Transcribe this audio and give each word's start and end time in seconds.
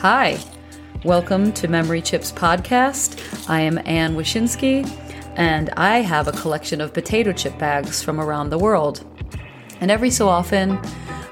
Hi, 0.00 0.38
welcome 1.04 1.50
to 1.54 1.66
Memory 1.66 2.02
Chips 2.02 2.30
Podcast. 2.30 3.20
I 3.50 3.62
am 3.62 3.78
Anne 3.84 4.14
Wyszynski, 4.14 4.88
and 5.34 5.70
I 5.70 6.02
have 6.02 6.28
a 6.28 6.32
collection 6.32 6.80
of 6.80 6.94
potato 6.94 7.32
chip 7.32 7.58
bags 7.58 8.00
from 8.00 8.20
around 8.20 8.50
the 8.50 8.58
world. 8.58 9.04
And 9.80 9.90
every 9.90 10.10
so 10.10 10.28
often, 10.28 10.78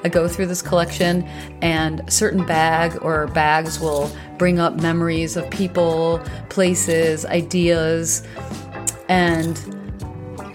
I 0.02 0.08
go 0.08 0.26
through 0.26 0.46
this 0.46 0.62
collection, 0.62 1.22
and 1.62 2.00
a 2.00 2.10
certain 2.10 2.44
bag 2.44 2.98
or 3.02 3.28
bags 3.28 3.78
will 3.78 4.10
bring 4.36 4.58
up 4.58 4.74
memories 4.82 5.36
of 5.36 5.48
people, 5.48 6.20
places, 6.48 7.24
ideas, 7.24 8.26
and 9.08 9.56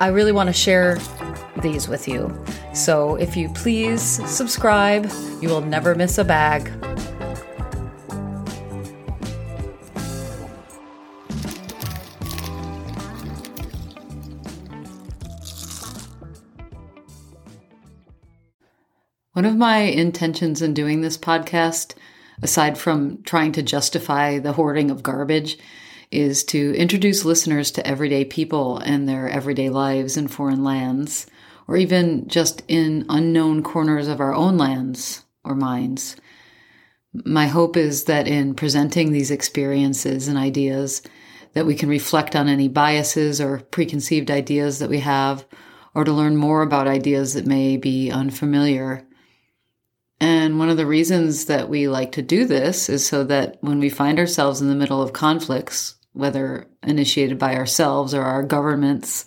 I 0.01 0.07
really 0.07 0.33
want 0.33 0.47
to 0.47 0.53
share 0.53 0.99
these 1.61 1.87
with 1.87 2.09
you. 2.09 2.43
So 2.73 3.15
if 3.15 3.37
you 3.37 3.47
please 3.53 4.01
subscribe, 4.29 5.09
you 5.41 5.47
will 5.47 5.61
never 5.61 5.95
miss 5.95 6.17
a 6.17 6.25
bag. 6.25 6.69
One 19.41 19.51
of 19.51 19.57
my 19.57 19.79
intentions 19.79 20.61
in 20.61 20.75
doing 20.75 21.01
this 21.01 21.17
podcast, 21.17 21.95
aside 22.43 22.77
from 22.77 23.23
trying 23.23 23.53
to 23.53 23.63
justify 23.63 24.37
the 24.37 24.53
hoarding 24.53 24.91
of 24.91 25.01
garbage, 25.01 25.57
is 26.11 26.43
to 26.43 26.75
introduce 26.75 27.25
listeners 27.25 27.71
to 27.71 27.87
everyday 27.87 28.23
people 28.23 28.77
and 28.77 29.09
their 29.09 29.27
everyday 29.27 29.71
lives 29.71 30.15
in 30.15 30.27
foreign 30.27 30.63
lands, 30.63 31.25
or 31.67 31.75
even 31.75 32.27
just 32.27 32.61
in 32.67 33.03
unknown 33.09 33.63
corners 33.63 34.07
of 34.07 34.19
our 34.19 34.35
own 34.35 34.59
lands 34.59 35.25
or 35.43 35.55
minds. 35.55 36.17
My 37.11 37.47
hope 37.47 37.75
is 37.75 38.03
that 38.03 38.27
in 38.27 38.53
presenting 38.53 39.11
these 39.11 39.31
experiences 39.31 40.27
and 40.27 40.37
ideas, 40.37 41.01
that 41.53 41.65
we 41.65 41.73
can 41.73 41.89
reflect 41.89 42.35
on 42.35 42.47
any 42.47 42.67
biases 42.67 43.41
or 43.41 43.61
preconceived 43.71 44.29
ideas 44.29 44.77
that 44.77 44.89
we 44.91 44.99
have, 44.99 45.47
or 45.95 46.03
to 46.03 46.13
learn 46.13 46.35
more 46.35 46.61
about 46.61 46.87
ideas 46.87 47.33
that 47.33 47.47
may 47.47 47.75
be 47.75 48.11
unfamiliar 48.11 49.07
and 50.21 50.59
one 50.59 50.69
of 50.69 50.77
the 50.77 50.85
reasons 50.85 51.45
that 51.45 51.67
we 51.67 51.87
like 51.87 52.11
to 52.11 52.21
do 52.21 52.45
this 52.45 52.89
is 52.89 53.03
so 53.03 53.23
that 53.23 53.57
when 53.61 53.79
we 53.79 53.89
find 53.89 54.19
ourselves 54.19 54.61
in 54.61 54.69
the 54.69 54.75
middle 54.75 55.01
of 55.01 55.13
conflicts, 55.13 55.95
whether 56.13 56.67
initiated 56.83 57.39
by 57.39 57.55
ourselves 57.55 58.13
or 58.13 58.21
our 58.21 58.43
governments, 58.43 59.25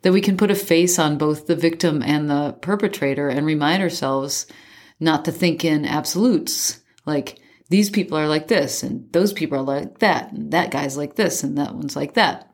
that 0.00 0.14
we 0.14 0.22
can 0.22 0.38
put 0.38 0.50
a 0.50 0.54
face 0.54 0.98
on 0.98 1.18
both 1.18 1.46
the 1.46 1.54
victim 1.54 2.02
and 2.02 2.30
the 2.30 2.56
perpetrator 2.62 3.28
and 3.28 3.44
remind 3.44 3.82
ourselves 3.82 4.46
not 4.98 5.26
to 5.26 5.32
think 5.32 5.62
in 5.62 5.84
absolutes 5.84 6.80
like 7.04 7.38
these 7.68 7.90
people 7.90 8.16
are 8.16 8.28
like 8.28 8.48
this 8.48 8.82
and 8.82 9.12
those 9.12 9.34
people 9.34 9.58
are 9.58 9.62
like 9.62 9.98
that 9.98 10.32
and 10.32 10.52
that 10.52 10.70
guy's 10.70 10.96
like 10.96 11.16
this 11.16 11.44
and 11.44 11.58
that 11.58 11.74
one's 11.74 11.96
like 11.96 12.14
that. 12.14 12.50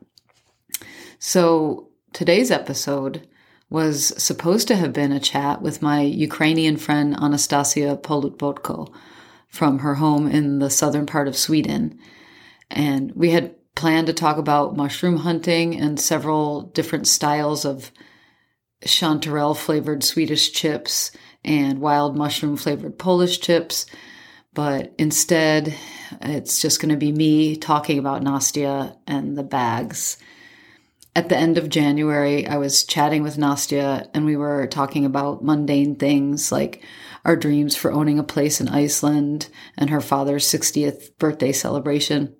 So 1.19 1.87
today's 2.11 2.51
episode 2.51 3.25
was 3.69 4.13
supposed 4.21 4.67
to 4.69 4.75
have 4.75 4.93
been 4.93 5.11
a 5.11 5.19
chat 5.19 5.61
with 5.61 5.81
my 5.81 6.01
Ukrainian 6.01 6.77
friend 6.77 7.15
Anastasia 7.21 7.99
Polutbotko 8.01 8.93
from 9.47 9.79
her 9.79 9.95
home 9.95 10.27
in 10.27 10.59
the 10.59 10.69
southern 10.69 11.05
part 11.05 11.27
of 11.27 11.37
Sweden. 11.37 11.99
And 12.69 13.11
we 13.13 13.31
had 13.31 13.55
planned 13.75 14.07
to 14.07 14.13
talk 14.13 14.37
about 14.37 14.77
mushroom 14.77 15.17
hunting 15.17 15.75
and 15.79 15.99
several 15.99 16.61
different 16.61 17.07
styles 17.07 17.65
of 17.65 17.91
chanterelle 18.85 19.55
flavored 19.55 20.03
Swedish 20.03 20.51
chips 20.51 21.11
and 21.43 21.79
wild 21.79 22.15
mushroom 22.15 22.57
flavored 22.57 22.97
Polish 22.97 23.39
chips. 23.39 23.85
But 24.53 24.93
instead, 24.97 25.75
it's 26.21 26.61
just 26.61 26.81
going 26.81 26.89
to 26.89 26.97
be 26.97 27.11
me 27.11 27.55
talking 27.55 27.99
about 27.99 28.23
Nastia 28.23 28.97
and 29.05 29.37
the 29.37 29.43
bags 29.43 30.17
at 31.17 31.29
the 31.29 31.35
end 31.35 31.57
of 31.57 31.67
January, 31.67 32.45
I 32.45 32.57
was 32.57 32.83
chatting 32.83 33.23
with 33.23 33.37
Nastia 33.37 34.07
and 34.13 34.23
we 34.23 34.35
were 34.35 34.67
talking 34.67 35.03
about 35.03 35.43
mundane 35.43 35.95
things 35.95 36.51
like 36.51 36.83
our 37.25 37.35
dreams 37.35 37.75
for 37.75 37.91
owning 37.91 38.19
a 38.19 38.23
place 38.23 38.61
in 38.61 38.69
Iceland 38.69 39.49
and 39.75 39.89
her 39.89 39.99
father's 39.99 40.45
60th 40.45 41.17
birthday 41.17 41.51
celebration. 41.51 42.35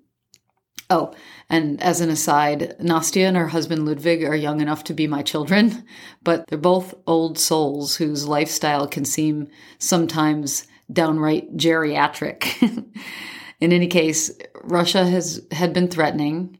Oh, 0.88 1.12
and 1.50 1.82
as 1.82 2.00
an 2.00 2.08
aside, 2.08 2.76
Nastia 2.80 3.26
and 3.26 3.36
her 3.36 3.48
husband 3.48 3.84
Ludwig 3.84 4.22
are 4.22 4.36
young 4.36 4.60
enough 4.60 4.84
to 4.84 4.94
be 4.94 5.08
my 5.08 5.22
children, 5.22 5.84
but 6.22 6.46
they're 6.46 6.56
both 6.56 6.94
old 7.04 7.36
souls 7.36 7.96
whose 7.96 8.28
lifestyle 8.28 8.86
can 8.86 9.04
seem 9.04 9.48
sometimes 9.80 10.68
downright 10.92 11.56
geriatric. 11.56 12.62
in 13.60 13.72
any 13.72 13.88
case, 13.88 14.30
Russia 14.62 15.04
has 15.04 15.44
had 15.50 15.72
been 15.72 15.88
threatening 15.88 16.57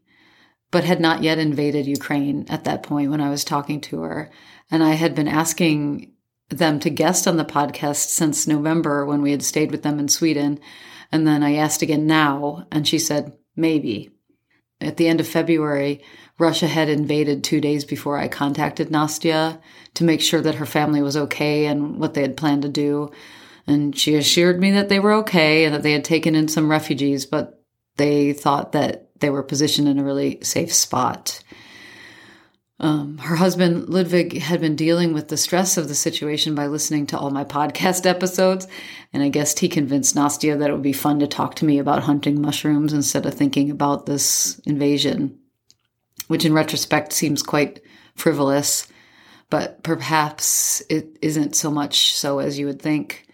but 0.71 0.85
had 0.85 1.01
not 1.01 1.23
yet 1.23 1.39
invaded 1.39 1.87
Ukraine 1.87 2.47
at 2.49 2.65
that 2.65 2.83
point 2.83 3.11
when 3.11 3.21
I 3.21 3.31
was 3.31 3.45
talking 3.45 3.81
to 3.83 4.03
her. 4.03 4.31
And 4.71 4.83
I 4.83 4.93
had 4.93 5.15
been 5.15 5.29
asking 5.29 6.13
them 6.51 6.79
to 6.81 6.91
guest 6.91 7.27
on 7.27 7.37
the 7.37 7.45
podcast 7.45 8.09
since 8.09 8.47
November 8.47 9.05
when 9.05 9.23
we 9.23 9.31
had 9.31 9.43
stayed 9.43 9.71
with 9.71 9.83
them 9.83 9.99
in 9.99 10.09
Sweden. 10.09 10.61
And 11.11 11.27
then 11.27 11.43
I 11.43 11.55
asked 11.55 11.83
again 11.83 12.07
now, 12.07 12.67
and 12.71 12.87
she 12.87 12.99
said, 12.99 13.33
maybe. 13.57 14.11
At 14.81 14.97
the 14.97 15.09
end 15.09 15.21
of 15.21 15.27
February, 15.27 16.03
Russia 16.39 16.67
had 16.67 16.89
invaded 16.89 17.43
two 17.43 17.61
days 17.61 17.85
before 17.85 18.19
I 18.19 18.29
contacted 18.29 18.91
Nastya 18.91 19.61
to 19.95 20.05
make 20.05 20.21
sure 20.21 20.41
that 20.41 20.57
her 20.57 20.67
family 20.67 21.03
was 21.03 21.17
okay 21.17 21.67
and 21.67 21.99
what 21.99 22.15
they 22.15 22.23
had 22.23 22.37
planned 22.37 22.63
to 22.63 22.69
do. 22.69 23.11
And 23.67 23.97
she 23.99 24.15
assured 24.15 24.61
me 24.61 24.71
that 24.73 24.89
they 24.89 25.01
were 25.01 25.13
okay 25.15 25.65
and 25.65 25.75
that 25.75 25.83
they 25.83 25.93
had 25.93 26.05
taken 26.05 26.35
in 26.35 26.49
some 26.49 26.71
refugees, 26.71 27.27
but 27.27 27.63
they 27.97 28.33
thought 28.33 28.73
that 28.73 29.08
they 29.21 29.31
were 29.31 29.43
positioned 29.43 29.89
in 29.89 29.99
a 29.99 30.05
really 30.05 30.39
safe 30.43 30.73
spot. 30.73 31.43
Um, 32.81 33.19
her 33.19 33.37
husband, 33.37 33.89
Ludwig, 33.89 34.39
had 34.39 34.61
been 34.61 34.77
dealing 34.77 35.13
with 35.13 35.29
the 35.29 35.37
stress 35.37 35.77
of 35.77 35.89
the 35.89 35.97
situation 35.97 36.55
by 36.55 36.69
listening 36.69 37.07
to 37.09 37.19
all 37.19 37.31
my 37.31 37.45
podcast 37.45 38.07
episodes. 38.07 38.69
And 39.13 39.23
I 39.23 39.29
guess 39.29 39.59
he 39.59 39.69
convinced 39.69 40.15
Nastia 40.15 40.59
that 40.59 40.71
it 40.71 40.73
would 40.73 40.83
be 40.83 40.93
fun 40.93 41.19
to 41.19 41.27
talk 41.27 41.57
to 41.57 41.65
me 41.65 41.79
about 41.79 42.05
hunting 42.05 42.41
mushrooms 42.41 42.93
instead 42.93 43.27
of 43.27 43.35
thinking 43.35 43.71
about 43.71 44.07
this 44.07 44.61
invasion, 44.61 45.39
which 46.29 46.45
in 46.45 46.53
retrospect 46.53 47.13
seems 47.13 47.43
quite 47.43 47.81
frivolous, 48.15 48.87
but 49.51 49.83
perhaps 49.83 50.83
it 50.89 51.19
isn't 51.21 51.57
so 51.57 51.71
much 51.71 52.13
so 52.13 52.39
as 52.39 52.59
you 52.59 52.67
would 52.67 52.81
think. 52.81 53.27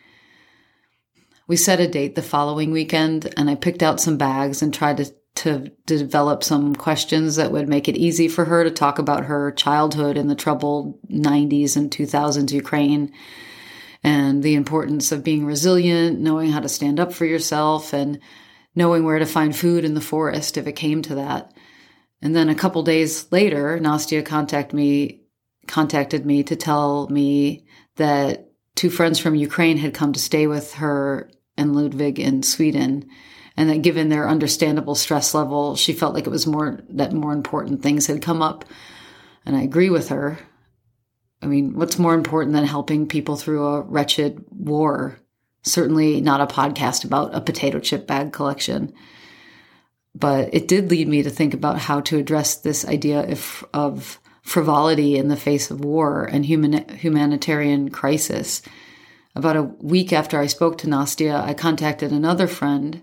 We 1.47 1.57
set 1.57 1.81
a 1.81 1.87
date 1.87 2.15
the 2.15 2.23
following 2.23 2.71
weekend, 2.71 3.35
and 3.37 3.51
I 3.51 3.55
picked 3.55 3.83
out 3.83 4.01
some 4.01 4.17
bags 4.17 4.63
and 4.63 4.73
tried 4.73 4.97
to 4.99 5.13
to 5.37 5.71
develop 5.87 6.45
some 6.45 6.75
questions 6.75 7.37
that 7.37 7.51
would 7.51 7.69
make 7.69 7.89
it 7.89 7.97
easy 7.97 8.29
for 8.29 8.45
her 8.45 8.63
to 8.63 8.71
talk 8.71 8.99
about 8.99 9.25
her 9.25 9.51
childhood 9.53 10.17
in 10.17 10.29
the 10.29 10.35
troubled 10.35 11.01
90s 11.09 11.77
and 11.77 11.91
2000s 11.91 12.53
Ukraine 12.53 13.13
and 14.05 14.43
the 14.43 14.55
importance 14.55 15.11
of 15.11 15.25
being 15.25 15.45
resilient, 15.45 16.21
knowing 16.21 16.53
how 16.53 16.61
to 16.61 16.69
stand 16.69 17.01
up 17.01 17.13
for 17.13 17.25
yourself, 17.25 17.93
and 17.93 18.21
knowing 18.75 19.05
where 19.05 19.19
to 19.19 19.27
find 19.27 19.57
food 19.57 19.85
in 19.85 19.95
the 19.95 20.01
forest 20.01 20.57
if 20.57 20.67
it 20.67 20.73
came 20.73 21.01
to 21.03 21.15
that. 21.15 21.53
And 22.21 22.37
then 22.37 22.49
a 22.49 22.55
couple 22.55 22.83
days 22.83 23.31
later, 23.33 23.79
Nastia 23.79 24.25
contacted 24.25 24.75
me 24.75 25.21
contacted 25.67 26.27
me 26.27 26.43
to 26.43 26.57
tell 26.57 27.09
me 27.09 27.65
that 27.97 28.51
two 28.75 28.91
friends 28.91 29.19
from 29.19 29.35
Ukraine 29.35 29.79
had 29.79 29.95
come 29.95 30.13
to 30.13 30.21
stay 30.21 30.47
with 30.47 30.75
her 30.75 31.31
and 31.57 31.75
Ludwig 31.75 32.21
in 32.21 32.43
Sweden 32.43 33.09
and 33.57 33.71
that 33.71 33.83
given 33.83 34.09
their 34.09 34.29
understandable 34.29 34.95
stress 34.95 35.35
level, 35.35 35.77
she 35.77 35.93
felt 35.93 36.15
like 36.15 36.27
it 36.27 36.31
was 36.31 36.47
more 36.47 36.81
that 36.89 37.13
more 37.13 37.33
important 37.33 37.83
things 37.83 38.07
had 38.07 38.23
come 38.23 38.43
up. 38.43 38.65
And 39.47 39.57
I 39.57 39.63
agree 39.63 39.91
with 39.91 40.09
her. 40.09 40.39
I 41.43 41.47
mean, 41.47 41.75
what's 41.75 41.99
more 41.99 42.15
important 42.15 42.55
than 42.55 42.65
helping 42.65 43.07
people 43.07 43.37
through 43.37 43.67
a 43.67 43.83
wretched 43.83 44.45
war? 44.51 45.19
Certainly 45.63 46.21
not 46.21 46.41
a 46.41 46.53
podcast 46.53 47.05
about 47.05 47.35
a 47.35 47.41
potato 47.41 47.79
chip 47.79 48.07
bag 48.07 48.33
collection. 48.33 48.93
But 50.15 50.55
it 50.55 50.69
did 50.69 50.91
lead 50.91 51.09
me 51.09 51.23
to 51.23 51.31
think 51.31 51.55
about 51.55 51.79
how 51.79 52.01
to 52.03 52.19
address 52.19 52.57
this 52.57 52.85
idea 52.87 53.31
of, 53.31 53.65
of 53.75 54.21
frivolity 54.43 55.17
in 55.17 55.29
the 55.29 55.37
face 55.37 55.71
of 55.71 55.85
war 55.85 56.25
and 56.25 56.47
human, 56.47 56.89
humanitarian 56.89 57.91
crisis. 57.91 58.63
About 59.35 59.57
a 59.57 59.63
week 59.63 60.13
after 60.13 60.39
I 60.39 60.47
spoke 60.47 60.79
to 60.79 60.87
Nastia, 60.87 61.43
I 61.43 61.55
contacted 61.55 62.13
another 62.13 62.47
friend 62.47 63.03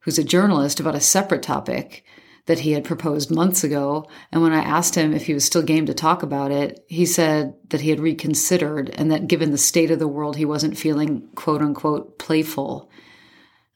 who's 0.00 0.18
a 0.18 0.24
journalist, 0.24 0.80
about 0.80 0.94
a 0.94 1.00
separate 1.00 1.42
topic 1.42 2.04
that 2.48 2.60
he 2.60 2.72
had 2.72 2.82
proposed 2.82 3.30
months 3.30 3.62
ago. 3.62 4.08
And 4.32 4.40
when 4.40 4.54
I 4.54 4.62
asked 4.62 4.94
him 4.94 5.12
if 5.12 5.26
he 5.26 5.34
was 5.34 5.44
still 5.44 5.62
game 5.62 5.84
to 5.84 5.92
talk 5.92 6.22
about 6.22 6.50
it, 6.50 6.82
he 6.88 7.04
said 7.04 7.54
that 7.68 7.82
he 7.82 7.90
had 7.90 8.00
reconsidered 8.00 8.88
and 8.94 9.12
that 9.12 9.28
given 9.28 9.50
the 9.50 9.58
state 9.58 9.90
of 9.90 9.98
the 9.98 10.08
world, 10.08 10.36
he 10.36 10.46
wasn't 10.46 10.78
feeling 10.78 11.28
quote 11.34 11.60
unquote 11.60 12.18
playful. 12.18 12.90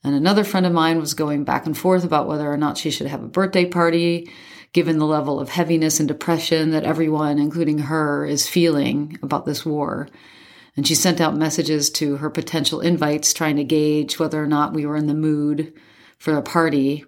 And 0.02 0.14
another 0.14 0.42
friend 0.42 0.64
of 0.64 0.72
mine 0.72 0.98
was 0.98 1.12
going 1.12 1.44
back 1.44 1.66
and 1.66 1.76
forth 1.76 2.02
about 2.02 2.26
whether 2.26 2.50
or 2.50 2.56
not 2.56 2.78
she 2.78 2.90
should 2.90 3.08
have 3.08 3.22
a 3.22 3.28
birthday 3.28 3.66
party, 3.66 4.30
given 4.72 4.98
the 4.98 5.04
level 5.04 5.38
of 5.38 5.50
heaviness 5.50 6.00
and 6.00 6.08
depression 6.08 6.70
that 6.70 6.84
everyone, 6.84 7.38
including 7.38 7.76
her, 7.76 8.24
is 8.24 8.48
feeling 8.48 9.18
about 9.22 9.44
this 9.44 9.66
war. 9.66 10.08
And 10.78 10.86
she 10.86 10.94
sent 10.94 11.20
out 11.20 11.36
messages 11.36 11.90
to 11.90 12.16
her 12.16 12.30
potential 12.30 12.80
invites 12.80 13.34
trying 13.34 13.56
to 13.56 13.64
gauge 13.64 14.18
whether 14.18 14.42
or 14.42 14.46
not 14.46 14.72
we 14.72 14.86
were 14.86 14.96
in 14.96 15.08
the 15.08 15.14
mood 15.14 15.74
for 16.22 16.36
a 16.36 16.42
party. 16.42 17.04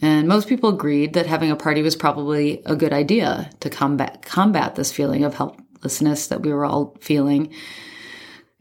And 0.00 0.26
most 0.26 0.48
people 0.48 0.70
agreed 0.70 1.12
that 1.12 1.26
having 1.26 1.50
a 1.50 1.56
party 1.56 1.82
was 1.82 1.94
probably 1.94 2.62
a 2.64 2.74
good 2.74 2.92
idea 2.92 3.50
to 3.60 3.68
combat 3.68 4.22
combat 4.22 4.74
this 4.74 4.90
feeling 4.90 5.24
of 5.24 5.34
helplessness 5.34 6.28
that 6.28 6.40
we 6.40 6.50
were 6.54 6.64
all 6.64 6.96
feeling. 7.02 7.52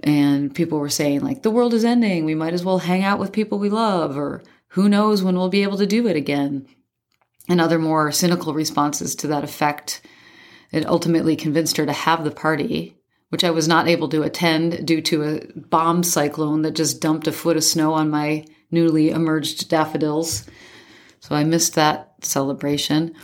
And 0.02 0.54
people 0.54 0.80
were 0.80 0.90
saying 0.90 1.22
like 1.22 1.44
the 1.44 1.50
world 1.50 1.74
is 1.74 1.86
ending, 1.86 2.26
we 2.26 2.36
might 2.36 2.54
as 2.54 2.66
well 2.66 2.80
hang 2.80 3.06
out 3.06 3.20
with 3.20 3.32
people 3.32 3.58
we 3.58 3.70
love 3.70 4.18
or 4.18 4.44
who 4.68 4.90
knows 4.90 5.24
when 5.24 5.38
we'll 5.38 5.48
be 5.48 5.64
able 5.64 5.78
to 5.78 5.88
do 5.88 6.08
it 6.08 6.18
again. 6.18 6.68
And 7.48 7.62
other 7.62 7.80
more 7.80 8.12
cynical 8.12 8.54
responses 8.54 9.16
to 9.16 9.28
that 9.28 9.46
effect. 9.46 10.02
It 10.74 10.86
ultimately 10.86 11.38
convinced 11.38 11.78
her 11.78 11.86
to 11.86 11.94
have 11.94 12.26
the 12.26 12.32
party, 12.32 12.98
which 13.30 13.46
I 13.46 13.52
was 13.52 13.66
not 13.66 13.88
able 13.88 14.10
to 14.10 14.24
attend 14.24 14.86
due 14.86 15.00
to 15.04 15.24
a 15.24 15.42
bomb 15.56 16.04
cyclone 16.04 16.64
that 16.64 16.72
just 16.72 17.00
dumped 17.00 17.28
a 17.28 17.32
foot 17.32 17.56
of 17.56 17.64
snow 17.64 17.94
on 17.94 18.10
my 18.10 18.46
newly 18.72 19.10
emerged 19.10 19.70
daffodils. 19.70 20.46
So 21.20 21.36
I 21.36 21.44
missed 21.44 21.76
that 21.76 22.14
celebration. 22.22 23.16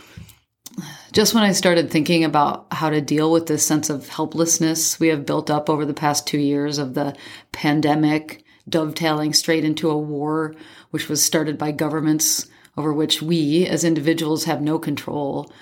Just 1.12 1.34
when 1.34 1.42
I 1.42 1.52
started 1.52 1.90
thinking 1.90 2.24
about 2.24 2.66
how 2.72 2.88
to 2.88 3.00
deal 3.00 3.30
with 3.30 3.46
this 3.46 3.64
sense 3.64 3.90
of 3.90 4.08
helplessness 4.08 4.98
we 4.98 5.08
have 5.08 5.26
built 5.26 5.50
up 5.50 5.68
over 5.68 5.84
the 5.84 5.92
past 5.92 6.26
two 6.26 6.38
years 6.38 6.78
of 6.78 6.94
the 6.94 7.14
pandemic, 7.52 8.44
dovetailing 8.68 9.34
straight 9.34 9.64
into 9.64 9.90
a 9.90 9.98
war, 9.98 10.54
which 10.90 11.08
was 11.08 11.22
started 11.22 11.58
by 11.58 11.72
governments 11.72 12.48
over 12.76 12.92
which 12.92 13.20
we 13.20 13.66
as 13.66 13.84
individuals 13.84 14.44
have 14.44 14.62
no 14.62 14.78
control. 14.78 15.52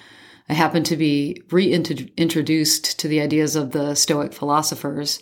I 0.49 0.55
happened 0.55 0.87
to 0.87 0.97
be 0.97 1.43
reintroduced 1.51 2.99
to 2.99 3.09
the 3.09 3.21
ideas 3.21 3.57
of 3.57 3.73
the 3.73 3.95
Stoic 3.95 4.33
philosophers, 4.33 5.21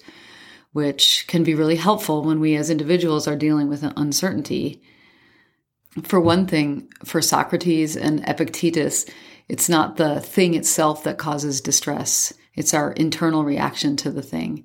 which 0.72 1.24
can 1.28 1.42
be 1.44 1.54
really 1.54 1.76
helpful 1.76 2.22
when 2.22 2.40
we 2.40 2.56
as 2.56 2.70
individuals 2.70 3.26
are 3.26 3.36
dealing 3.36 3.68
with 3.68 3.82
uncertainty. 3.96 4.82
For 6.02 6.20
one 6.20 6.46
thing, 6.46 6.88
for 7.04 7.22
Socrates 7.22 7.96
and 7.96 8.22
Epictetus, 8.28 9.06
it's 9.48 9.68
not 9.68 9.96
the 9.96 10.20
thing 10.20 10.54
itself 10.54 11.02
that 11.04 11.18
causes 11.18 11.60
distress, 11.60 12.32
it's 12.54 12.74
our 12.74 12.92
internal 12.92 13.44
reaction 13.44 13.96
to 13.96 14.10
the 14.10 14.22
thing. 14.22 14.64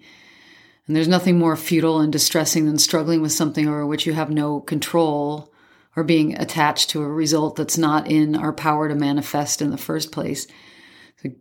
And 0.87 0.95
there's 0.95 1.07
nothing 1.07 1.37
more 1.37 1.55
futile 1.55 1.99
and 1.99 2.11
distressing 2.11 2.65
than 2.65 2.77
struggling 2.77 3.21
with 3.21 3.31
something 3.31 3.67
over 3.67 3.85
which 3.85 4.05
you 4.05 4.13
have 4.13 4.29
no 4.29 4.59
control 4.59 5.53
or 5.95 6.03
being 6.03 6.37
attached 6.37 6.89
to 6.89 7.01
a 7.01 7.07
result 7.07 7.55
that's 7.55 7.77
not 7.77 8.09
in 8.09 8.35
our 8.35 8.51
power 8.51 8.89
to 8.89 8.95
manifest 8.95 9.61
in 9.61 9.69
the 9.69 9.77
first 9.77 10.11
place. 10.11 10.47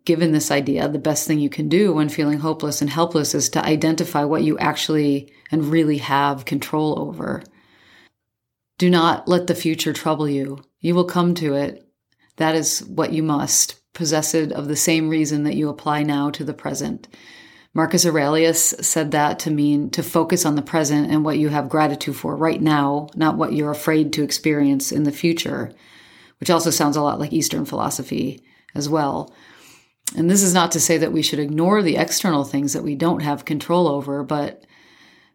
Given 0.05 0.33
this 0.33 0.51
idea, 0.51 0.89
the 0.89 0.99
best 0.99 1.27
thing 1.27 1.41
you 1.41 1.51
can 1.51 1.69
do 1.69 1.93
when 1.93 2.09
feeling 2.09 2.39
hopeless 2.39 2.81
and 2.81 2.89
helpless 2.89 3.35
is 3.35 3.49
to 3.51 3.65
identify 3.65 4.23
what 4.25 4.45
you 4.45 4.57
actually 4.59 5.33
and 5.51 5.65
really 5.65 5.99
have 5.99 6.45
control 6.45 6.99
over. 7.01 7.43
Do 8.79 8.89
not 8.89 9.27
let 9.27 9.49
the 9.49 9.55
future 9.55 9.93
trouble 9.93 10.29
you. 10.29 10.63
You 10.81 10.95
will 10.95 11.05
come 11.05 11.35
to 11.37 11.55
it. 11.55 11.89
That 12.37 12.55
is 12.55 12.85
what 12.85 13.13
you 13.13 13.23
must, 13.23 13.81
possess 13.93 14.35
it 14.35 14.53
of 14.53 14.69
the 14.69 14.77
same 14.77 15.09
reason 15.09 15.45
that 15.45 15.57
you 15.57 15.69
apply 15.69 16.05
now 16.05 16.31
to 16.31 16.45
the 16.45 16.55
present. 16.55 17.09
Marcus 17.75 18.05
Aurelius 18.05 18.75
said 18.81 19.11
that 19.13 19.39
to 19.41 19.51
mean 19.51 19.91
to 19.91 20.03
focus 20.03 20.45
on 20.45 20.57
the 20.57 20.63
present 20.63 21.11
and 21.11 21.25
what 21.25 21.39
you 21.39 21.49
have 21.49 21.69
gratitude 21.69 22.17
for 22.17 22.37
right 22.37 22.61
now, 22.61 23.09
not 23.17 23.37
what 23.37 23.53
you're 23.53 23.71
afraid 23.71 24.13
to 24.13 24.23
experience 24.23 24.93
in 24.93 25.05
the 25.05 25.13
future, 25.13 25.73
which 26.39 26.51
also 26.51 26.71
sounds 26.71 26.97
a 26.97 27.03
lot 27.03 27.19
like 27.19 27.33
Eastern 27.33 27.65
philosophy 27.65 28.43
as 28.75 28.89
well. 28.89 29.33
And 30.17 30.31
this 30.31 30.43
is 30.43 30.53
not 30.53 30.73
to 30.73 30.81
say 30.81 30.99
that 30.99 31.13
we 31.13 31.23
should 31.23 31.39
ignore 31.39 31.83
the 31.83 31.97
external 31.97 32.45
things 32.45 32.73
that 32.75 32.83
we 32.83 32.95
don't 32.95 33.21
have 33.21 33.45
control 33.45 33.89
over, 33.89 34.23
but 34.23 34.65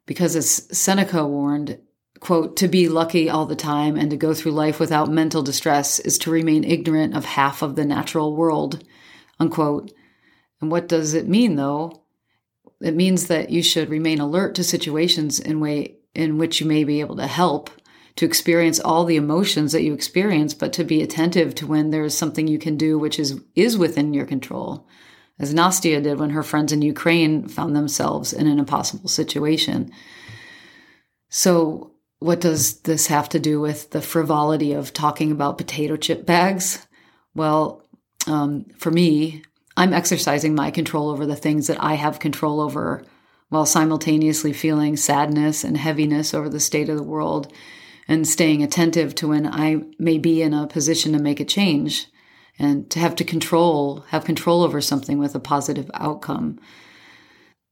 because 0.05 0.35
as 0.35 0.67
Seneca 0.77 1.25
warned, 1.25 1.79
quote, 2.19 2.57
to 2.57 2.67
be 2.67 2.87
lucky 2.87 3.29
all 3.29 3.45
the 3.45 3.55
time 3.55 3.95
and 3.95 4.11
to 4.11 4.17
go 4.17 4.33
through 4.33 4.51
life 4.51 4.79
without 4.79 5.09
mental 5.09 5.41
distress 5.41 5.99
is 5.99 6.17
to 6.19 6.31
remain 6.31 6.63
ignorant 6.63 7.15
of 7.15 7.25
half 7.25 7.61
of 7.61 7.75
the 7.75 7.85
natural 7.85 8.35
world, 8.35 8.83
unquote. 9.39 9.91
And 10.61 10.71
what 10.71 10.87
does 10.87 11.13
it 11.13 11.27
mean 11.27 11.55
though? 11.55 12.03
It 12.79 12.95
means 12.95 13.27
that 13.27 13.49
you 13.49 13.63
should 13.63 13.89
remain 13.89 14.19
alert 14.19 14.55
to 14.55 14.63
situations 14.63 15.39
in 15.39 15.59
way 15.59 15.97
in 16.13 16.37
which 16.37 16.61
you 16.61 16.67
may 16.67 16.83
be 16.83 16.99
able 16.99 17.15
to 17.17 17.27
help 17.27 17.69
to 18.17 18.25
experience 18.25 18.79
all 18.79 19.05
the 19.05 19.15
emotions 19.15 19.71
that 19.71 19.83
you 19.83 19.93
experience, 19.93 20.53
but 20.53 20.73
to 20.73 20.83
be 20.83 21.01
attentive 21.01 21.55
to 21.55 21.67
when 21.67 21.91
there 21.91 22.03
is 22.03 22.17
something 22.17 22.47
you 22.47 22.59
can 22.59 22.75
do 22.75 22.99
which 22.99 23.19
is 23.19 23.39
is 23.55 23.77
within 23.77 24.13
your 24.13 24.25
control. 24.25 24.85
As 25.39 25.53
Nastia 25.53 26.01
did 26.01 26.19
when 26.19 26.31
her 26.31 26.43
friends 26.43 26.71
in 26.71 26.81
Ukraine 26.81 27.47
found 27.47 27.75
themselves 27.75 28.33
in 28.33 28.47
an 28.47 28.57
impossible 28.57 29.07
situation. 29.07 29.91
So, 31.29 31.91
what 32.19 32.41
does 32.41 32.79
this 32.81 33.05
have 33.07 33.29
to 33.29 33.39
do 33.39 33.59
with 33.59 33.91
the 33.91 34.01
frivolity 34.01 34.73
of 34.73 34.93
talking 34.93 35.31
about 35.31 35.59
potato 35.59 35.95
chip 35.95 36.25
bags? 36.25 36.87
Well, 37.35 37.83
um, 38.25 38.65
for 38.77 38.89
me, 38.89 39.43
I'm 39.75 39.93
exercising 39.93 40.55
my 40.55 40.71
control 40.71 41.09
over 41.09 41.27
the 41.27 41.35
things 41.35 41.67
that 41.67 41.81
I 41.81 41.93
have 41.93 42.17
control 42.17 42.59
over 42.61 43.03
while 43.49 43.67
simultaneously 43.67 44.53
feeling 44.53 44.97
sadness 44.97 45.63
and 45.63 45.77
heaviness 45.77 46.33
over 46.33 46.49
the 46.49 46.59
state 46.59 46.89
of 46.89 46.97
the 46.97 47.03
world 47.03 47.53
and 48.07 48.27
staying 48.27 48.63
attentive 48.63 49.13
to 49.15 49.27
when 49.27 49.45
I 49.45 49.81
may 49.99 50.17
be 50.17 50.41
in 50.41 50.53
a 50.53 50.67
position 50.67 51.13
to 51.13 51.19
make 51.19 51.39
a 51.39 51.45
change 51.45 52.07
and 52.59 52.89
to 52.91 52.99
have 52.99 53.15
to 53.15 53.23
control, 53.23 54.05
have 54.09 54.25
control 54.25 54.63
over 54.63 54.81
something 54.81 55.17
with 55.17 55.35
a 55.35 55.39
positive 55.39 55.91
outcome. 55.93 56.59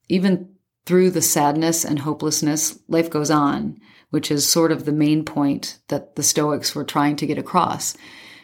Even 0.08 0.54
through 0.84 1.10
the 1.10 1.22
sadness 1.22 1.84
and 1.84 2.00
hopelessness, 2.00 2.78
life 2.86 3.10
goes 3.10 3.30
on, 3.30 3.78
which 4.10 4.30
is 4.30 4.48
sort 4.48 4.70
of 4.70 4.84
the 4.84 4.92
main 4.92 5.24
point 5.24 5.78
that 5.88 6.14
the 6.14 6.22
Stoics 6.22 6.74
were 6.74 6.84
trying 6.84 7.16
to 7.16 7.26
get 7.26 7.38
across. 7.38 7.96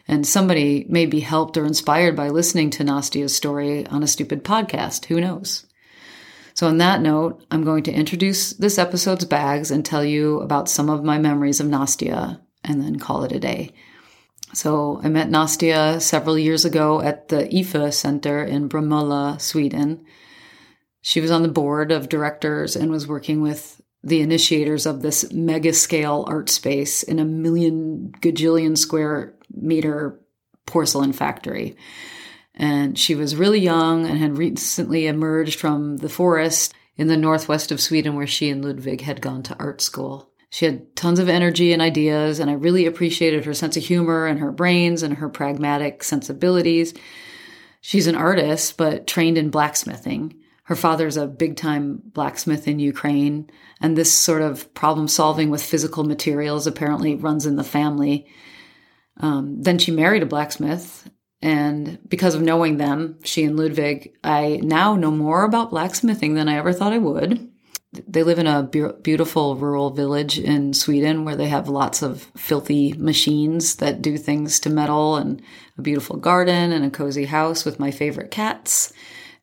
And 0.08 0.26
somebody 0.26 0.84
may 0.88 1.06
be 1.06 1.20
helped 1.20 1.56
or 1.56 1.64
inspired 1.64 2.16
by 2.16 2.28
listening 2.28 2.70
to 2.70 2.84
Nastia's 2.84 3.36
story 3.36 3.86
on 3.86 4.02
a 4.02 4.08
stupid 4.08 4.42
podcast. 4.42 5.04
Who 5.04 5.20
knows? 5.20 5.64
So, 6.62 6.68
on 6.68 6.78
that 6.78 7.00
note, 7.00 7.44
I'm 7.50 7.64
going 7.64 7.82
to 7.82 7.92
introduce 7.92 8.52
this 8.52 8.78
episode's 8.78 9.24
bags 9.24 9.72
and 9.72 9.84
tell 9.84 10.04
you 10.04 10.38
about 10.42 10.68
some 10.68 10.88
of 10.88 11.02
my 11.02 11.18
memories 11.18 11.58
of 11.58 11.66
Nastia 11.66 12.40
and 12.62 12.80
then 12.80 13.00
call 13.00 13.24
it 13.24 13.32
a 13.32 13.40
day. 13.40 13.72
So, 14.54 15.00
I 15.02 15.08
met 15.08 15.28
Nastia 15.28 16.00
several 16.00 16.38
years 16.38 16.64
ago 16.64 17.00
at 17.00 17.26
the 17.30 17.48
IFÖ 17.48 17.92
Center 17.92 18.44
in 18.44 18.68
Bromölla, 18.68 19.40
Sweden. 19.40 20.04
She 21.00 21.20
was 21.20 21.32
on 21.32 21.42
the 21.42 21.48
board 21.48 21.90
of 21.90 22.08
directors 22.08 22.76
and 22.76 22.92
was 22.92 23.08
working 23.08 23.40
with 23.42 23.82
the 24.04 24.20
initiators 24.20 24.86
of 24.86 25.02
this 25.02 25.32
mega 25.32 25.72
scale 25.72 26.24
art 26.28 26.48
space 26.48 27.02
in 27.02 27.18
a 27.18 27.24
million 27.24 28.14
gajillion 28.20 28.78
square 28.78 29.34
meter 29.52 30.20
porcelain 30.66 31.12
factory. 31.12 31.74
And 32.54 32.98
she 32.98 33.14
was 33.14 33.36
really 33.36 33.60
young 33.60 34.06
and 34.06 34.18
had 34.18 34.36
recently 34.36 35.06
emerged 35.06 35.58
from 35.58 35.98
the 35.98 36.08
forest 36.08 36.74
in 36.96 37.08
the 37.08 37.16
northwest 37.16 37.72
of 37.72 37.80
Sweden 37.80 38.14
where 38.14 38.26
she 38.26 38.50
and 38.50 38.64
Ludwig 38.64 39.00
had 39.00 39.22
gone 39.22 39.42
to 39.44 39.56
art 39.58 39.80
school. 39.80 40.30
She 40.50 40.66
had 40.66 40.94
tons 40.94 41.18
of 41.18 41.30
energy 41.30 41.72
and 41.72 41.80
ideas, 41.80 42.38
and 42.38 42.50
I 42.50 42.54
really 42.54 42.84
appreciated 42.84 43.46
her 43.46 43.54
sense 43.54 43.78
of 43.78 43.82
humor 43.84 44.26
and 44.26 44.38
her 44.38 44.52
brains 44.52 45.02
and 45.02 45.14
her 45.14 45.30
pragmatic 45.30 46.04
sensibilities. 46.04 46.92
She's 47.80 48.06
an 48.06 48.16
artist, 48.16 48.76
but 48.76 49.06
trained 49.06 49.38
in 49.38 49.48
blacksmithing. 49.48 50.34
Her 50.64 50.76
father's 50.76 51.16
a 51.16 51.26
big 51.26 51.56
time 51.56 52.02
blacksmith 52.04 52.68
in 52.68 52.78
Ukraine, 52.78 53.48
and 53.80 53.96
this 53.96 54.12
sort 54.12 54.42
of 54.42 54.72
problem 54.74 55.08
solving 55.08 55.48
with 55.48 55.62
physical 55.62 56.04
materials 56.04 56.66
apparently 56.66 57.16
runs 57.16 57.46
in 57.46 57.56
the 57.56 57.64
family. 57.64 58.26
Um, 59.16 59.62
then 59.62 59.78
she 59.78 59.90
married 59.90 60.22
a 60.22 60.26
blacksmith, 60.26 61.10
and 61.42 61.98
because 62.08 62.36
of 62.36 62.42
knowing 62.42 62.76
them, 62.76 63.18
she 63.24 63.42
and 63.42 63.56
Ludwig, 63.56 64.16
I 64.22 64.60
now 64.62 64.94
know 64.94 65.10
more 65.10 65.42
about 65.42 65.70
blacksmithing 65.70 66.34
than 66.34 66.48
I 66.48 66.56
ever 66.56 66.72
thought 66.72 66.92
I 66.92 66.98
would. 66.98 67.50
They 68.08 68.22
live 68.22 68.38
in 68.38 68.46
a 68.46 68.62
be- 68.62 68.92
beautiful 69.02 69.56
rural 69.56 69.90
village 69.90 70.38
in 70.38 70.72
Sweden 70.72 71.24
where 71.24 71.36
they 71.36 71.48
have 71.48 71.68
lots 71.68 72.00
of 72.00 72.22
filthy 72.36 72.94
machines 72.94 73.76
that 73.76 74.00
do 74.00 74.16
things 74.16 74.60
to 74.60 74.70
metal 74.70 75.16
and 75.16 75.42
a 75.76 75.82
beautiful 75.82 76.16
garden 76.16 76.72
and 76.72 76.84
a 76.84 76.90
cozy 76.90 77.26
house 77.26 77.64
with 77.64 77.80
my 77.80 77.90
favorite 77.90 78.30
cats 78.30 78.92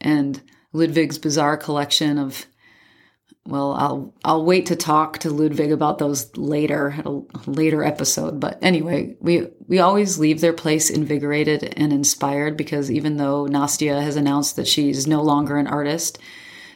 and 0.01 0.41
Ludwig's 0.72 1.18
bizarre 1.18 1.58
collection 1.58 2.18
of 2.18 2.46
well, 3.46 3.74
I'll 3.74 4.13
I'll 4.24 4.46
wait 4.46 4.67
to 4.67 4.75
talk 4.75 5.19
to 5.19 5.29
Ludwig 5.31 5.72
about 5.72 5.98
those 5.98 6.36
later 6.38 6.91
at 6.98 7.05
a 7.05 7.22
later 7.48 7.84
episode. 7.84 8.39
But 8.39 8.60
anyway, 8.62 9.15
we 9.19 9.48
we 9.67 9.79
always 9.79 10.19
leave 10.19 10.41
their 10.41 10.53
place 10.53 10.89
invigorated 10.89 11.74
and 11.75 11.91
inspired 11.91 12.58
because 12.58 12.91
even 12.91 13.17
though 13.17 13.48
Nastia 13.48 14.01
has 14.01 14.15
announced 14.15 14.55
that 14.55 14.67
she's 14.67 15.08
no 15.08 15.24
longer 15.24 15.58
an 15.58 15.67
artist, 15.67 16.19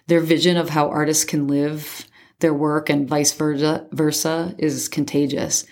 their 0.07 0.19
vision 0.19 0.57
of 0.57 0.69
how 0.69 0.89
artists 0.89 1.25
can 1.25 1.47
live 1.47 2.07
their 2.39 2.53
work 2.53 2.89
and 2.89 3.07
vice 3.07 3.31
versa, 3.31 4.55
is 4.57 4.87
contagious. 4.89 5.65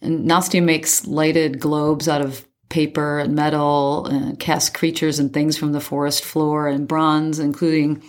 And 0.00 0.28
Nastia 0.28 0.62
makes 0.62 1.06
lighted 1.06 1.58
globes 1.58 2.08
out 2.08 2.22
of 2.22 2.46
paper 2.68 3.18
and 3.18 3.34
metal 3.34 4.06
and 4.06 4.38
casts 4.38 4.70
creatures 4.70 5.18
and 5.18 5.32
things 5.32 5.56
from 5.56 5.72
the 5.72 5.80
forest 5.80 6.24
floor 6.24 6.68
and 6.68 6.86
bronze, 6.86 7.38
including 7.38 8.02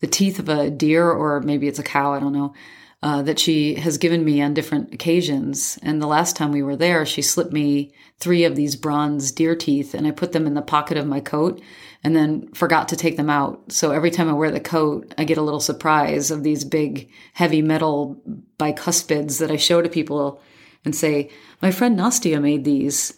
the 0.00 0.06
teeth 0.06 0.38
of 0.38 0.48
a 0.48 0.70
deer, 0.70 1.10
or 1.10 1.40
maybe 1.40 1.68
it's 1.68 1.78
a 1.78 1.84
cow, 1.84 2.12
I 2.12 2.20
don't 2.20 2.32
know, 2.32 2.54
uh, 3.02 3.22
that 3.22 3.38
she 3.38 3.74
has 3.76 3.98
given 3.98 4.24
me 4.24 4.42
on 4.42 4.54
different 4.54 4.92
occasions. 4.92 5.78
And 5.82 6.02
the 6.02 6.06
last 6.06 6.36
time 6.36 6.50
we 6.50 6.62
were 6.62 6.76
there, 6.76 7.06
she 7.06 7.22
slipped 7.22 7.52
me 7.52 7.92
three 8.18 8.44
of 8.44 8.56
these 8.56 8.74
bronze 8.74 9.30
deer 9.30 9.54
teeth 9.54 9.94
and 9.94 10.06
I 10.06 10.10
put 10.10 10.32
them 10.32 10.46
in 10.46 10.54
the 10.54 10.62
pocket 10.62 10.96
of 10.96 11.06
my 11.06 11.20
coat 11.20 11.62
and 12.02 12.16
then 12.16 12.48
forgot 12.54 12.88
to 12.88 12.96
take 12.96 13.16
them 13.16 13.30
out. 13.30 13.72
So 13.72 13.92
every 13.92 14.10
time 14.10 14.28
I 14.28 14.32
wear 14.32 14.50
the 14.50 14.60
coat, 14.60 15.14
I 15.16 15.24
get 15.24 15.38
a 15.38 15.42
little 15.42 15.60
surprise 15.60 16.30
of 16.30 16.42
these 16.42 16.64
big 16.64 17.08
heavy 17.34 17.62
metal 17.62 18.20
bicuspids 18.58 19.38
that 19.38 19.50
I 19.50 19.56
show 19.56 19.80
to 19.80 19.88
people 19.88 20.40
and 20.84 20.94
say, 20.94 21.30
my 21.62 21.70
friend 21.70 21.98
Nastia 21.98 22.40
made 22.40 22.64
these. 22.64 23.14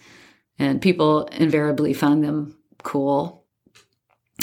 And 0.58 0.82
people 0.82 1.24
invariably 1.28 1.94
find 1.94 2.22
them 2.22 2.54
cool. 2.82 3.39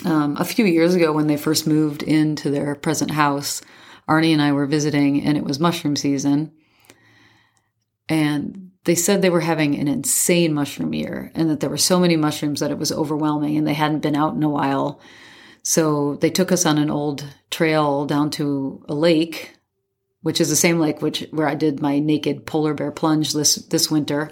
Um, 0.05 0.37
a 0.37 0.45
few 0.45 0.65
years 0.65 0.95
ago, 0.95 1.11
when 1.11 1.27
they 1.27 1.37
first 1.37 1.67
moved 1.67 2.03
into 2.03 2.49
their 2.49 2.75
present 2.75 3.11
house, 3.11 3.61
Arnie 4.07 4.33
and 4.33 4.41
I 4.41 4.51
were 4.51 4.65
visiting, 4.65 5.23
and 5.23 5.37
it 5.37 5.43
was 5.43 5.59
mushroom 5.59 5.95
season. 5.95 6.51
And 8.09 8.67
they 8.87 8.95
said 8.95 9.21
they 9.21 9.29
were 9.29 9.41
having 9.41 9.75
an 9.75 9.89
insane 9.89 10.53
mushroom 10.53 10.93
year 10.93 11.29
and 11.35 11.49
that 11.49 11.59
there 11.59 11.69
were 11.69 11.77
so 11.77 11.99
many 11.99 12.15
mushrooms 12.15 12.61
that 12.61 12.71
it 12.71 12.77
was 12.77 12.91
overwhelming 12.91 13.57
and 13.57 13.67
they 13.67 13.73
hadn't 13.73 13.99
been 13.99 14.15
out 14.15 14.33
in 14.33 14.43
a 14.43 14.49
while. 14.49 15.01
So 15.61 16.15
they 16.15 16.29
took 16.29 16.53
us 16.53 16.65
on 16.65 16.77
an 16.77 16.89
old 16.89 17.25
trail 17.51 18.05
down 18.05 18.29
to 18.31 18.85
a 18.87 18.93
lake, 18.93 19.57
which 20.21 20.39
is 20.39 20.49
the 20.49 20.55
same 20.55 20.79
lake 20.79 21.01
which 21.01 21.27
where 21.31 21.49
I 21.49 21.55
did 21.55 21.81
my 21.81 21.99
naked 21.99 22.45
polar 22.45 22.73
bear 22.73 22.91
plunge 22.91 23.33
this 23.33 23.55
this 23.55 23.91
winter. 23.91 24.31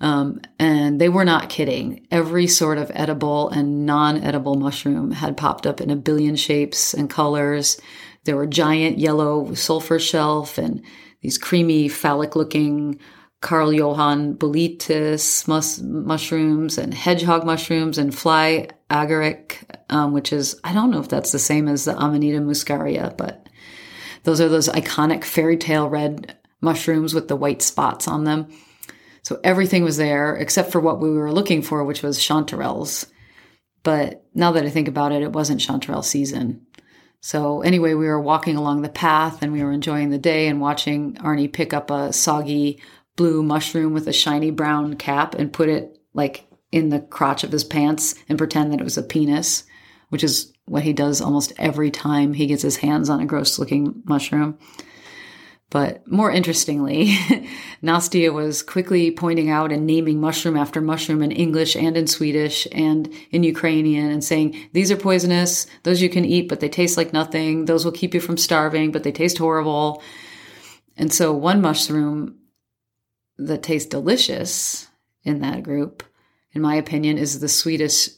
Um, 0.00 0.40
and 0.58 1.00
they 1.00 1.08
were 1.08 1.24
not 1.24 1.48
kidding. 1.48 2.06
Every 2.10 2.46
sort 2.46 2.78
of 2.78 2.92
edible 2.94 3.48
and 3.48 3.84
non-edible 3.84 4.54
mushroom 4.54 5.10
had 5.10 5.36
popped 5.36 5.66
up 5.66 5.80
in 5.80 5.90
a 5.90 5.96
billion 5.96 6.36
shapes 6.36 6.94
and 6.94 7.10
colors. 7.10 7.80
There 8.24 8.36
were 8.36 8.46
giant 8.46 8.98
yellow 8.98 9.54
sulfur 9.54 9.98
shelf 9.98 10.56
and 10.56 10.84
these 11.20 11.38
creamy 11.38 11.88
phallic 11.88 12.36
looking 12.36 13.00
Carl 13.40 13.72
Johann 13.72 14.34
boletus 14.34 15.46
mus- 15.46 15.80
mushrooms 15.80 16.78
and 16.78 16.92
hedgehog 16.92 17.44
mushrooms 17.44 17.98
and 17.98 18.14
fly 18.14 18.68
agaric, 18.90 19.58
um, 19.90 20.12
which 20.12 20.32
is, 20.32 20.60
I 20.64 20.72
don't 20.72 20.90
know 20.90 21.00
if 21.00 21.08
that's 21.08 21.32
the 21.32 21.38
same 21.38 21.68
as 21.68 21.84
the 21.84 21.96
Amanita 21.96 22.38
muscaria, 22.38 23.16
but 23.16 23.48
those 24.24 24.40
are 24.40 24.48
those 24.48 24.68
iconic 24.68 25.24
fairy 25.24 25.56
tale 25.56 25.88
red 25.88 26.36
mushrooms 26.60 27.14
with 27.14 27.28
the 27.28 27.36
white 27.36 27.62
spots 27.62 28.08
on 28.08 28.24
them. 28.24 28.48
So 29.28 29.38
everything 29.44 29.84
was 29.84 29.98
there 29.98 30.36
except 30.36 30.72
for 30.72 30.80
what 30.80 31.00
we 31.00 31.10
were 31.10 31.30
looking 31.30 31.60
for, 31.60 31.84
which 31.84 32.02
was 32.02 32.18
chanterelles. 32.18 33.04
But 33.82 34.24
now 34.32 34.52
that 34.52 34.64
I 34.64 34.70
think 34.70 34.88
about 34.88 35.12
it, 35.12 35.20
it 35.20 35.34
wasn't 35.34 35.60
chanterelle 35.60 36.02
season. 36.02 36.66
So 37.20 37.60
anyway, 37.60 37.92
we 37.92 38.06
were 38.06 38.22
walking 38.22 38.56
along 38.56 38.80
the 38.80 38.88
path 38.88 39.42
and 39.42 39.52
we 39.52 39.62
were 39.62 39.70
enjoying 39.70 40.08
the 40.08 40.16
day 40.16 40.48
and 40.48 40.62
watching 40.62 41.12
Arnie 41.16 41.52
pick 41.52 41.74
up 41.74 41.90
a 41.90 42.10
soggy 42.10 42.80
blue 43.16 43.42
mushroom 43.42 43.92
with 43.92 44.08
a 44.08 44.14
shiny 44.14 44.50
brown 44.50 44.96
cap 44.96 45.34
and 45.34 45.52
put 45.52 45.68
it 45.68 45.98
like 46.14 46.46
in 46.72 46.88
the 46.88 47.00
crotch 47.00 47.44
of 47.44 47.52
his 47.52 47.64
pants 47.64 48.14
and 48.30 48.38
pretend 48.38 48.72
that 48.72 48.80
it 48.80 48.84
was 48.84 48.96
a 48.96 49.02
penis, 49.02 49.64
which 50.08 50.24
is 50.24 50.54
what 50.64 50.84
he 50.84 50.94
does 50.94 51.20
almost 51.20 51.52
every 51.58 51.90
time 51.90 52.32
he 52.32 52.46
gets 52.46 52.62
his 52.62 52.78
hands 52.78 53.10
on 53.10 53.20
a 53.20 53.26
gross 53.26 53.58
looking 53.58 54.02
mushroom. 54.06 54.58
But 55.70 56.06
more 56.10 56.30
interestingly, 56.30 57.08
Nastia 57.82 58.32
was 58.32 58.62
quickly 58.62 59.10
pointing 59.10 59.50
out 59.50 59.70
and 59.70 59.86
naming 59.86 60.18
mushroom 60.18 60.56
after 60.56 60.80
mushroom 60.80 61.22
in 61.22 61.30
English 61.30 61.76
and 61.76 61.94
in 61.94 62.06
Swedish 62.06 62.66
and 62.72 63.12
in 63.30 63.42
Ukrainian 63.42 64.10
and 64.10 64.24
saying, 64.24 64.56
these 64.72 64.90
are 64.90 64.96
poisonous. 64.96 65.66
Those 65.82 66.00
you 66.00 66.08
can 66.08 66.24
eat, 66.24 66.48
but 66.48 66.60
they 66.60 66.70
taste 66.70 66.96
like 66.96 67.12
nothing. 67.12 67.66
Those 67.66 67.84
will 67.84 67.92
keep 67.92 68.14
you 68.14 68.20
from 68.20 68.38
starving, 68.38 68.92
but 68.92 69.02
they 69.02 69.12
taste 69.12 69.36
horrible. 69.36 70.02
And 70.96 71.12
so 71.12 71.34
one 71.34 71.60
mushroom 71.60 72.38
that 73.36 73.62
tastes 73.62 73.88
delicious 73.88 74.88
in 75.22 75.40
that 75.40 75.62
group, 75.62 76.02
in 76.52 76.62
my 76.62 76.76
opinion, 76.76 77.18
is 77.18 77.40
the 77.40 77.48
Swedish 77.48 78.08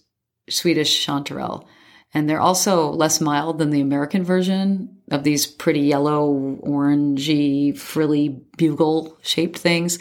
Swedish 0.49 1.07
chanterelle. 1.07 1.67
And 2.13 2.29
they're 2.29 2.41
also 2.41 2.91
less 2.91 3.21
mild 3.21 3.59
than 3.59 3.71
the 3.71 3.81
American 3.81 4.25
version 4.25 5.00
of 5.11 5.25
these 5.25 5.47
pretty 5.47 5.81
yellow, 5.81 6.59
orangey, 6.63 7.77
frilly 7.77 8.41
bugle 8.57 9.19
shaped 9.23 9.59
things. 9.59 9.99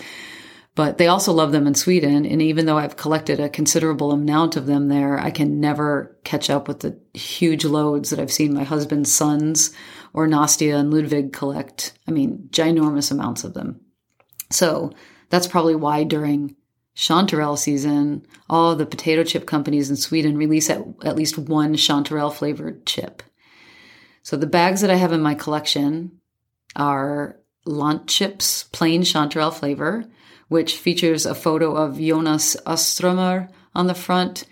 But 0.76 0.98
they 0.98 1.08
also 1.08 1.34
love 1.34 1.52
them 1.52 1.68
in 1.68 1.76
Sweden. 1.76 2.26
And 2.26 2.42
even 2.42 2.66
though 2.66 2.78
I've 2.78 2.96
collected 2.96 3.40
a 3.40 3.50
considerable 3.50 4.12
amount 4.12 4.56
of 4.56 4.66
them 4.66 4.88
there, 4.88 5.20
I 5.20 5.30
can 5.30 5.60
never 5.60 6.18
catch 6.24 6.50
up 6.50 6.68
with 6.70 6.80
the 6.80 6.98
huge 7.14 7.66
loads 7.66 8.10
that 8.10 8.20
I've 8.20 8.32
seen 8.32 8.54
my 8.54 8.64
husband's 8.64 9.12
sons 9.12 9.72
or 10.14 10.28
Nastia 10.28 10.80
and 10.80 10.94
Ludwig 10.94 11.34
collect. 11.34 11.94
I 12.08 12.12
mean, 12.12 12.48
ginormous 12.52 13.12
amounts 13.12 13.44
of 13.44 13.54
them. 13.54 13.82
So 14.52 14.92
that's 15.30 15.48
probably 15.48 15.76
why 15.76 16.06
during 16.06 16.56
chanterelle 16.96 17.58
season, 17.58 18.26
all 18.50 18.76
the 18.76 18.86
potato 18.86 19.24
chip 19.24 19.46
companies 19.46 19.90
in 19.90 19.96
Sweden 19.96 20.38
release 20.38 20.70
at, 20.70 20.82
at 21.04 21.16
least 21.16 21.38
one 21.38 21.76
chanterelle 21.76 22.34
flavored 22.34 22.86
chip. 22.86 23.24
So 24.30 24.38
the 24.38 24.46
bags 24.46 24.82
that 24.82 24.92
I 24.92 24.96
have 24.96 25.12
in 25.12 25.24
my 25.24 25.34
collection 25.34 26.20
are 26.76 27.40
Lantchips 27.66 28.72
plain 28.72 29.02
chanterelle 29.02 29.52
flavor, 29.52 30.06
which 30.50 30.78
features 30.78 31.26
a 31.26 31.34
photo 31.34 31.76
of 31.76 31.98
Jonas 31.98 32.56
Alströmer 32.64 33.50
on 33.74 33.88
the 33.88 33.96
front, 33.96 34.46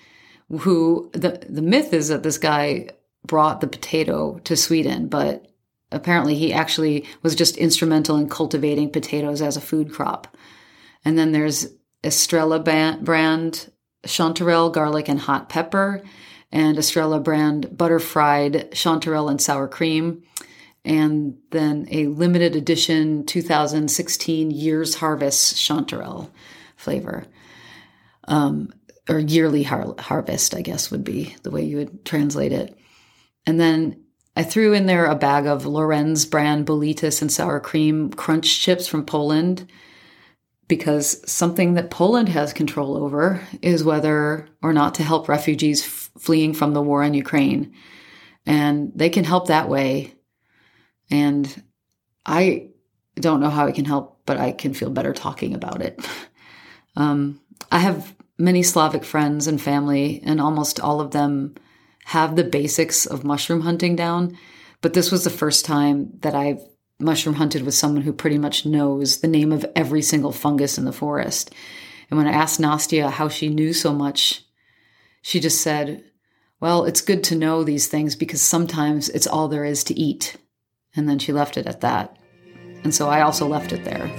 who 0.50 1.12
the, 1.14 1.46
the 1.48 1.62
myth 1.62 1.94
is 1.94 2.08
that 2.08 2.24
this 2.24 2.40
guy 2.40 2.90
brought 3.24 3.62
the 3.62 3.68
potato 3.68 4.40
to 4.46 4.58
Sweden, 4.58 5.10
but 5.10 5.46
apparently 5.92 6.34
he 6.34 6.52
actually 6.52 7.06
was 7.22 7.36
just 7.36 7.56
instrumental 7.56 8.18
in 8.18 8.30
cultivating 8.30 8.90
potatoes 8.90 9.44
as 9.44 9.58
a 9.58 9.62
food 9.62 9.94
crop. 9.94 10.36
And 11.06 11.20
then 11.20 11.34
there's 11.34 11.68
Estrella 12.04 12.60
brand 12.60 13.72
chanterelle, 14.08 14.74
garlic, 14.74 15.08
and 15.08 15.20
hot 15.20 15.50
pepper, 15.50 16.02
and 16.52 16.78
Estrella 16.78 17.20
brand 17.20 17.78
butter 17.78 18.00
fried 18.00 18.72
chanterelle 18.72 19.30
and 19.30 19.42
sour 19.42 19.68
cream. 19.68 20.24
And 20.86 21.38
then 21.52 21.88
a 21.92 22.08
limited 22.08 22.56
edition 22.56 23.26
2016 23.26 24.52
Year's 24.52 24.96
Harvest 24.96 25.56
chanterelle 25.56 26.30
flavor. 26.78 27.26
Um, 28.28 28.72
or 29.10 29.20
yearly 29.20 29.64
har- 29.64 29.96
harvest, 30.00 30.54
I 30.54 30.62
guess 30.62 30.92
would 30.92 31.04
be 31.04 31.36
the 31.44 31.52
way 31.52 31.64
you 31.64 31.78
would 31.78 32.06
translate 32.06 32.52
it. 32.52 32.78
And 33.46 33.60
then 33.60 34.04
I 34.36 34.44
threw 34.44 34.74
in 34.74 34.86
there 34.86 35.06
a 35.06 35.16
bag 35.16 35.48
of 35.48 35.66
Lorenz 35.66 36.26
brand 36.26 36.66
boletus 36.66 37.22
and 37.22 37.32
sour 37.32 37.60
cream 37.60 38.12
crunch 38.12 38.60
chips 38.60 38.88
from 38.88 39.06
Poland 39.06 39.68
because 40.68 41.30
something 41.30 41.76
that 41.76 41.90
Poland 41.90 42.30
has 42.30 42.54
control 42.54 42.98
over 42.98 43.42
is 43.62 43.84
whether 43.84 44.48
or 44.62 44.74
not 44.74 44.96
to 44.96 45.04
help 45.04 45.30
refugees 45.30 46.07
fleeing 46.20 46.54
from 46.54 46.74
the 46.74 46.82
war 46.82 47.04
in 47.04 47.14
Ukraine. 47.14 47.74
And 48.46 48.92
they 48.96 49.10
can 49.10 49.24
help 49.24 49.48
that 49.48 49.70
way. 49.70 50.14
And 51.10 51.64
I 52.26 52.70
don't 53.16 53.40
know 53.40 53.50
how 53.50 53.66
I 53.68 53.72
can 53.72 53.86
help, 53.86 54.22
but 54.26 54.38
I 54.38 54.52
can 54.52 54.74
feel 54.74 54.90
better 54.90 55.14
talking 55.14 55.54
about 55.54 55.82
it. 55.82 56.00
um, 56.96 57.42
I 57.72 57.80
have 57.80 58.16
many 58.38 58.64
Slavic 58.64 59.04
friends 59.04 59.48
and 59.48 59.62
family, 59.62 60.22
and 60.24 60.40
almost 60.40 60.80
all 60.80 61.02
of 61.02 61.12
them 61.12 61.56
have 62.06 62.36
the 62.36 62.44
basics 62.44 63.06
of 63.06 63.24
mushroom 63.24 63.62
hunting 63.62 63.96
down. 63.96 64.38
But 64.82 64.94
this 64.94 65.12
was 65.12 65.24
the 65.24 65.30
first 65.30 65.66
time 65.66 66.12
that 66.20 66.36
I've 66.36 66.62
mushroom 67.00 67.36
hunted 67.36 67.64
with 67.64 67.76
someone 67.76 68.02
who 68.02 68.14
pretty 68.14 68.38
much 68.38 68.66
knows 68.66 69.20
the 69.20 69.28
name 69.28 69.52
of 69.52 69.66
every 69.76 70.02
single 70.02 70.32
fungus 70.32 70.78
in 70.78 70.86
the 70.86 70.92
forest. 70.92 71.54
And 72.10 72.18
when 72.18 72.28
I 72.28 72.32
asked 72.32 72.60
Nastia 72.60 73.12
how 73.12 73.30
she 73.30 73.50
knew 73.50 73.74
so 73.74 73.94
much, 73.94 74.44
she 75.28 75.42
just 75.42 75.60
said, 75.60 76.06
Well, 76.62 76.86
it's 76.86 77.02
good 77.02 77.22
to 77.26 77.36
know 77.36 77.62
these 77.62 77.88
things 77.88 78.16
because 78.16 78.42
sometimes 78.42 79.10
it's 79.10 79.28
all 79.28 79.50
there 79.50 79.66
is 79.66 79.84
to 79.84 79.94
eat. 79.94 80.38
And 80.96 81.10
then 81.10 81.20
she 81.20 81.34
left 81.34 81.58
it 81.58 81.68
at 81.68 81.82
that. 81.82 82.18
And 82.86 82.96
so 82.96 83.10
I 83.10 83.20
also 83.20 83.46
left 83.46 83.74
it 83.74 83.84
there. 83.84 84.10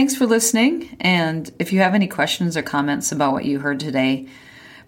Thanks 0.00 0.16
for 0.16 0.24
listening. 0.24 0.96
And 0.98 1.50
if 1.58 1.74
you 1.74 1.80
have 1.80 1.94
any 1.94 2.06
questions 2.06 2.56
or 2.56 2.62
comments 2.62 3.12
about 3.12 3.34
what 3.34 3.44
you 3.44 3.58
heard 3.58 3.78
today, 3.78 4.28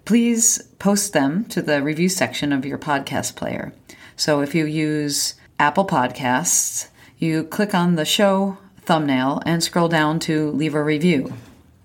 please 0.05 0.59
post 0.79 1.13
them 1.13 1.45
to 1.49 1.61
the 1.61 1.83
review 1.83 2.09
section 2.09 2.51
of 2.51 2.65
your 2.65 2.79
podcast 2.79 3.35
player. 3.35 3.73
So 4.15 4.41
if 4.41 4.55
you 4.55 4.65
use 4.65 5.35
Apple 5.59 5.85
Podcasts, 5.85 6.87
you 7.19 7.43
click 7.43 7.75
on 7.75 7.93
the 7.93 8.05
show 8.05 8.57
thumbnail 8.81 9.39
and 9.45 9.63
scroll 9.63 9.87
down 9.87 10.17
to 10.21 10.49
leave 10.49 10.73
a 10.73 10.83
review. 10.83 11.31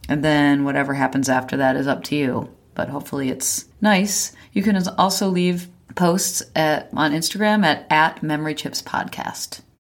And 0.09 0.25
then 0.25 0.65
whatever 0.65 0.95
happens 0.95 1.29
after 1.29 1.59
that 1.59 1.77
is 1.77 1.87
up 1.87 2.05
to 2.05 2.17
you. 2.17 2.49
But 2.75 2.89
hopefully 2.89 3.29
it's 3.29 3.67
nice. 3.83 4.35
You 4.55 4.63
can 4.63 4.75
also 4.97 5.29
leave 5.29 5.69
posts 5.97 6.43
at 6.57 6.89
on 6.95 7.13
Instagram 7.13 7.63
at, 7.63 7.87
at 7.91 8.23
Memory 8.23 8.55
Chips 8.55 8.81
Podcast. 8.81 9.61